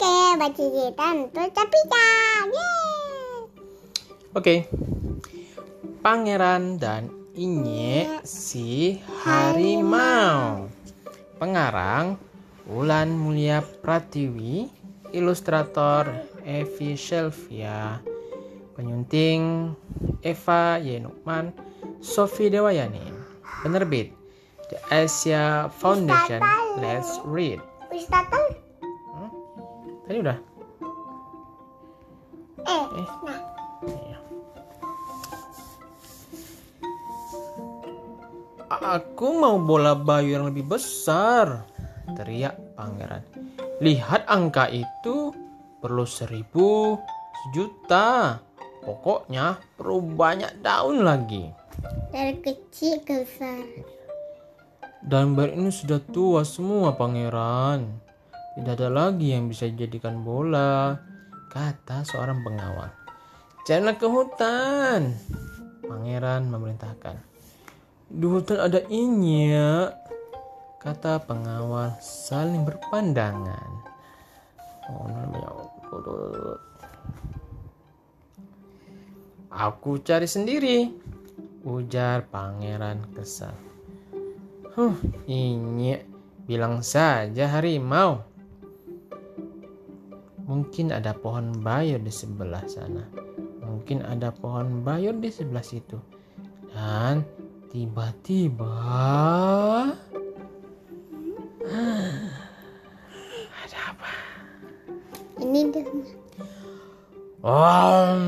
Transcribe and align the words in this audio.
Oke, 0.00 0.40
baca 0.40 0.56
cerita 0.56 1.06
untuk 1.12 1.48
Capika. 1.52 2.08
Yeay. 2.48 3.36
Oke. 4.32 4.54
Pangeran 6.00 6.80
dan 6.80 7.12
Inye 7.36 8.08
si 8.24 8.96
harimau. 9.20 10.72
Pengarang 11.36 12.16
Wulan 12.64 13.12
Mulia 13.12 13.60
Pratiwi, 13.60 14.72
ilustrator 15.12 16.08
Evi 16.48 16.96
Shelvia, 16.96 18.00
penyunting 18.80 19.76
Eva 20.24 20.80
Yenukman, 20.80 21.52
Sofi 22.00 22.48
Dewayani, 22.48 23.04
penerbit 23.60 24.16
The 24.72 24.80
Asia 24.88 25.68
Foundation. 25.76 26.40
Let's 26.80 27.20
read. 27.28 27.60
Tadi 30.10 30.26
udah. 30.26 30.38
eh, 32.66 32.84
Eh. 32.98 33.08
nah, 33.22 33.40
Iya. 33.86 34.18
Aku 38.98 39.38
mau 39.38 39.54
bola 39.62 39.94
bayu 39.94 40.34
yang 40.34 40.50
lebih 40.50 40.66
besar, 40.66 41.62
teriak 42.18 42.58
pangeran. 42.74 43.22
Lihat 43.78 44.26
angka 44.26 44.66
itu 44.74 45.30
perlu 45.78 46.02
seribu, 46.02 46.98
sejuta. 47.46 48.42
Pokoknya 48.82 49.62
perlu 49.78 50.02
banyak 50.02 50.58
daun 50.58 51.06
lagi. 51.06 51.54
dari 52.10 52.34
kecil 52.42 52.98
ke 53.06 53.22
besar. 53.22 53.62
Dan 55.06 55.38
bayi 55.38 55.54
ini 55.54 55.70
sudah 55.70 56.02
tua 56.02 56.42
semua 56.42 56.98
pangeran. 56.98 58.09
Tidak 58.58 58.74
ada 58.74 58.90
lagi 58.90 59.30
yang 59.30 59.46
bisa 59.46 59.70
dijadikan 59.70 60.26
bola, 60.26 60.98
kata 61.50 62.02
seorang 62.02 62.42
pengawal. 62.42 62.90
Janganlah 63.66 63.96
ke 63.98 64.06
hutan. 64.10 65.00
Pangeran 65.86 66.50
memerintahkan. 66.50 67.16
Di 68.10 68.26
hutan 68.26 68.58
ada 68.58 68.82
inya, 68.90 69.94
kata 70.82 71.22
pengawal 71.22 71.94
saling 72.02 72.66
berpandangan. 72.66 73.70
Oh. 74.90 76.58
Aku 79.50 79.98
cari 80.02 80.30
sendiri, 80.30 80.90
ujar 81.66 82.26
pangeran 82.30 83.02
kesal. 83.14 83.54
Huh, 84.78 84.94
ini 85.26 85.98
bilang 86.46 86.86
saja 86.86 87.50
harimau. 87.50 88.29
Mungkin 90.50 90.90
ada 90.90 91.14
pohon 91.14 91.62
bayur 91.62 92.02
di 92.02 92.10
sebelah 92.10 92.66
sana. 92.66 93.06
Mungkin 93.62 94.02
ada 94.02 94.34
pohon 94.34 94.82
bayur 94.82 95.14
di 95.14 95.30
sebelah 95.30 95.62
situ. 95.62 95.94
Dan 96.74 97.22
tiba-tiba 97.70 98.74
ada 103.46 103.78
apa? 103.94 104.10
Ini 105.38 105.70
dia. 105.70 105.86
Om. 107.46 108.22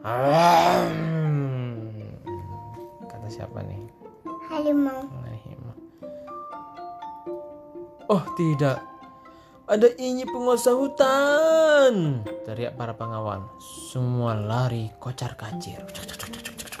Om. 0.00 0.92
Kata 3.12 3.28
siapa 3.28 3.60
nih? 3.60 3.84
Harimau. 4.48 5.04
Oh 8.10 8.26
tidak, 8.34 8.82
ada 9.70 9.86
ini 10.02 10.26
penguasa 10.26 10.74
hutan! 10.74 12.26
Teriak 12.42 12.74
para 12.74 12.90
pengawal. 12.90 13.46
Semua 13.62 14.34
lari 14.34 14.90
kocar 14.98 15.38
kacir. 15.38 15.78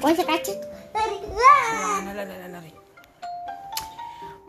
Wajah 0.02 0.26
kacil. 0.26 0.58
Lari. 0.90 1.18
Wah. 1.30 2.66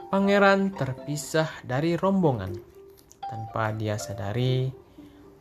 Pangeran 0.09 0.73
terpisah 0.73 1.61
dari 1.61 1.93
rombongan. 1.93 2.57
Tanpa 3.29 3.71
dia 3.77 3.95
sadari, 4.01 4.73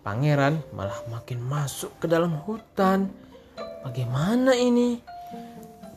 pangeran 0.04 0.60
malah 0.76 1.00
makin 1.08 1.40
masuk 1.40 1.96
ke 1.98 2.06
dalam 2.06 2.36
hutan. 2.44 3.08
Bagaimana 3.80 4.52
ini? 4.52 5.00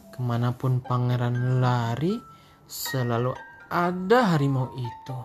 Ke 0.07 0.23
mana 0.23 0.55
pun 0.55 0.79
pangeran 0.79 1.59
lari, 1.59 2.15
selalu 2.63 3.35
ada 3.67 4.33
harimau 4.33 4.71
itu. 4.79 5.19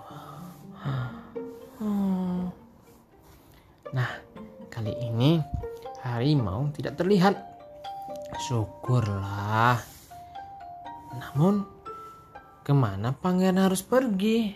Hmm. 0.82 1.17
Nah, 3.98 4.14
kali 4.70 4.94
ini 4.94 5.42
harimau 6.06 6.70
tidak 6.70 6.94
terlihat. 7.02 7.34
Syukurlah. 8.46 9.82
Namun, 11.18 11.66
ke 12.62 12.70
mana 12.70 13.10
pangeran 13.10 13.58
harus 13.58 13.82
pergi? 13.82 14.54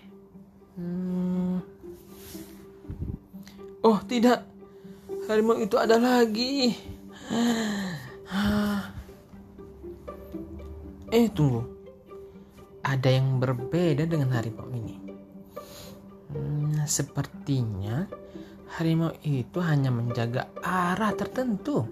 Hmm. 0.79 1.59
Oh 3.83 3.99
tidak, 4.07 4.47
harimau 5.27 5.59
itu 5.59 5.75
ada 5.75 5.99
lagi. 5.99 6.79
Eh 11.13 11.29
tunggu, 11.29 11.61
ada 12.81 13.13
yang 13.13 13.37
berbeda 13.37 14.09
dengan 14.09 14.33
harimau 14.33 14.65
ini. 14.73 14.97
Hmm, 16.33 16.89
sepertinya 16.89 18.09
harimau 18.79 19.13
itu 19.21 19.59
hanya 19.61 19.93
menjaga 19.93 20.49
arah 20.65 21.13
tertentu. 21.13 21.85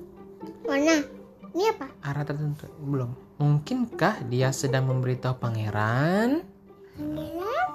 Mana? 0.65 1.05
Ini 1.53 1.65
apa? 1.77 1.87
Arah 2.01 2.25
tertentu 2.25 2.71
belum. 2.81 3.11
Mungkinkah 3.37 4.25
dia 4.31 4.49
sedang 4.55 4.89
memberitahu 4.89 5.37
pangeran? 5.37 6.41
Pangeran. 6.97 7.69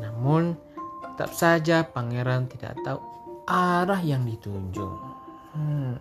Namun 0.00 0.56
tetap 1.12 1.32
saja 1.36 1.84
pangeran 1.84 2.48
tidak 2.48 2.76
tahu 2.84 3.00
arah 3.44 4.00
yang 4.00 4.24
dituju. 4.24 4.88
Hmm. 5.56 5.96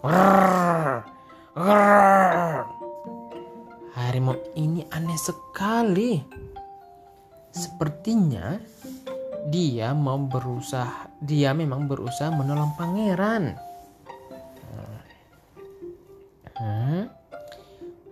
Grrr. 0.00 1.04
Harimau 3.94 4.38
ini 4.56 4.82
aneh 4.90 5.18
sekali. 5.18 6.18
Sepertinya 7.50 8.56
dia 9.50 9.92
mau 9.92 10.16
berusaha, 10.16 11.10
dia 11.20 11.50
memang 11.52 11.90
berusaha 11.90 12.30
menolong 12.30 12.72
pangeran. 12.78 13.58
Hmm. 16.60 17.08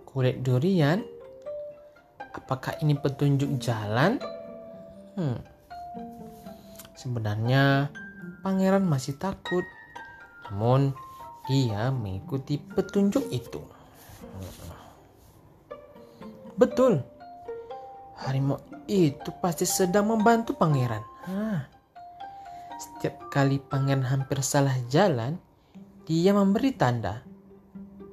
Kulit 0.09 0.41
durian 0.41 1.05
Apakah 2.29 2.77
ini 2.85 2.93
petunjuk 2.93 3.57
jalan? 3.57 4.21
Hmm. 5.17 5.41
Sebenarnya 6.93 7.89
pangeran 8.45 8.85
masih 8.85 9.17
takut. 9.17 9.65
Namun 10.45 10.93
dia 11.49 11.89
mengikuti 11.89 12.61
petunjuk 12.61 13.25
itu. 13.33 13.61
Betul. 16.53 17.01
Harimau 18.21 18.61
itu 18.85 19.29
pasti 19.41 19.65
sedang 19.65 20.13
membantu 20.13 20.53
pangeran. 20.53 21.01
Hah. 21.27 21.67
Setiap 22.79 23.27
kali 23.27 23.59
pangeran 23.59 24.07
hampir 24.07 24.39
salah 24.39 24.75
jalan, 24.87 25.35
dia 26.07 26.31
memberi 26.31 26.71
tanda. 26.71 27.19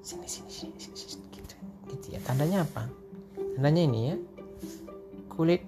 Sini, 0.02 0.26
sini, 0.26 0.50
sini, 0.50 0.74
sini, 0.74 0.96
sini. 0.98 1.26
Gitu, 1.30 1.54
gitu 1.90 2.06
ya. 2.14 2.20
Tandanya 2.26 2.66
apa? 2.66 2.90
Tandanya 3.54 3.82
ini 3.86 4.00
ya. 4.10 4.16
Kulit 5.30 5.62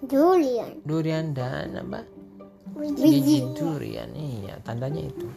Durian. 0.00 0.80
durian 0.82 1.36
dan 1.36 1.76
apa? 1.76 2.02
Biji. 2.74 3.52
Durian. 3.54 4.10
Iya, 4.16 4.58
tandanya 4.64 5.06
itu. 5.06 5.28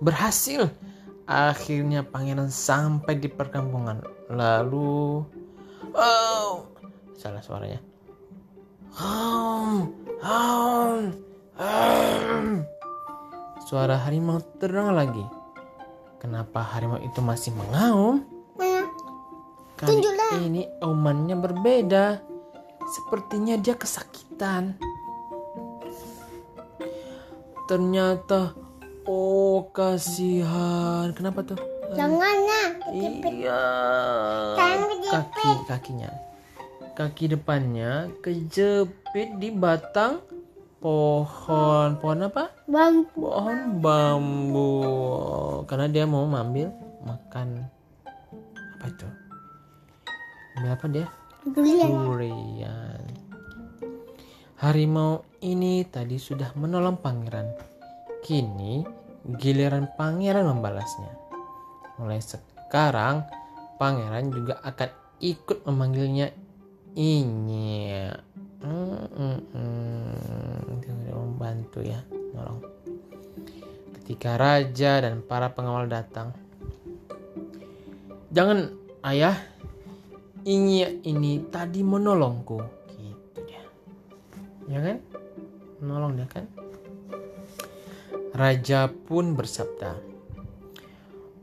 Berhasil. 0.00 0.66
Akhirnya 1.26 2.06
pangeran 2.06 2.50
sampai 2.50 3.18
di 3.18 3.26
perkampungan. 3.26 4.02
Lalu 4.30 5.26
Oh, 5.96 6.68
salah 7.16 7.40
suaranya. 7.40 7.80
Hom, 8.94 9.90
hom, 10.22 11.00
hom. 11.58 12.44
Suara 13.66 13.98
harimau 13.98 14.38
terdengar 14.62 14.94
lagi. 14.94 15.26
Kenapa 16.22 16.62
harimau 16.62 17.02
itu 17.02 17.18
masih 17.18 17.50
mengaum? 17.58 18.22
Mana? 18.54 18.86
Kali 19.74 19.88
Tunjuklah. 19.98 20.38
ini 20.46 20.70
aumannya 20.78 21.34
berbeda. 21.34 22.22
Sepertinya 22.86 23.58
dia 23.58 23.74
kesakitan. 23.74 24.78
Ternyata, 27.66 28.54
oh 29.10 29.66
kasihan. 29.74 31.10
Kenapa 31.10 31.42
tuh? 31.42 31.58
Jangan. 31.98 32.36
Iya. 32.94 33.62
Jangan 34.54 34.86
kejepit. 34.94 35.10
Kaki 35.10 35.50
kakinya. 35.66 36.10
Kaki 36.96 37.36
depannya 37.36 38.08
kejepit 38.24 39.36
di 39.36 39.52
batang 39.52 40.24
pohon. 40.80 42.00
Pohon 42.00 42.24
apa? 42.24 42.56
Bang. 42.64 43.04
Pohon 43.12 43.84
bambu. 43.84 44.72
Karena 45.68 45.92
dia 45.92 46.08
mau 46.08 46.24
mengambil 46.24 46.72
makan 47.04 47.68
apa 48.80 48.86
itu? 48.88 49.08
Ambil 50.56 50.72
apa 50.72 50.86
dia? 50.88 51.06
Durian. 51.44 51.88
Durian. 51.92 53.04
Harimau 54.56 55.20
ini 55.44 55.84
tadi 55.84 56.16
sudah 56.16 56.56
menolong 56.56 56.96
pangeran. 57.04 57.52
Kini 58.24 58.80
giliran 59.36 59.92
pangeran 60.00 60.48
membalasnya. 60.48 61.12
Mulai 62.00 62.24
sekarang 62.24 63.28
pangeran 63.76 64.32
juga 64.32 64.64
akan 64.64 64.90
ikut 65.20 65.68
memanggilnya 65.68 66.45
Inya. 66.96 68.16
Hmm, 68.64 69.06
hmm, 69.14 69.76
membantu 71.36 71.84
ya, 71.84 72.00
nolong. 72.32 72.64
Ketika 74.00 74.40
raja 74.40 75.04
dan 75.04 75.20
para 75.20 75.52
pengawal 75.52 75.84
datang, 75.84 76.32
jangan 78.32 78.72
ayah, 79.04 79.36
Inya 80.46 81.02
ini 81.02 81.42
tadi 81.50 81.82
menolongku. 81.82 82.62
Gitu 82.94 83.38
dia. 83.50 83.66
Ya 84.70 84.78
kan? 84.78 84.98
Menolong 85.82 86.14
dia 86.14 86.28
kan? 86.30 86.46
Raja 88.30 88.86
pun 88.86 89.34
bersabda, 89.34 89.98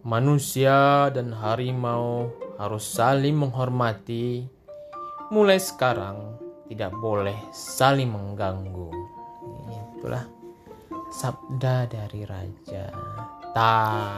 manusia 0.07 1.11
dan 1.11 1.35
harimau 1.35 2.31
harus 2.55 2.85
saling 2.87 3.35
menghormati. 3.35 4.47
Mulai 5.31 5.59
sekarang 5.61 6.35
tidak 6.67 6.91
boleh 6.97 7.37
saling 7.53 8.09
mengganggu. 8.09 8.89
Itulah 9.99 10.25
sabda 11.13 11.87
dari 11.87 12.25
raja. 12.25 12.89
Ta. 13.53 14.17